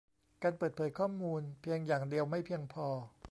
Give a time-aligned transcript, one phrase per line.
[0.43, 2.87] การเปิดเผยข้อมูลเพียงอย่างเดียวไม่เพียงพอ